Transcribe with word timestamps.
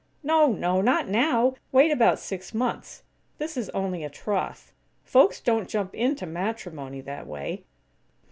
"No, 0.23 0.47
no! 0.53 0.81
Not 0.81 1.07
now! 1.09 1.53
Wait 1.71 1.91
about 1.91 2.17
six 2.17 2.55
months. 2.55 3.03
This 3.37 3.55
is 3.55 3.69
only 3.69 4.03
a 4.03 4.09
troth. 4.09 4.73
Folks 5.03 5.39
don't 5.39 5.69
jump 5.69 5.93
into 5.93 6.25
matrimony, 6.25 7.01
that 7.01 7.27
way." 7.27 7.65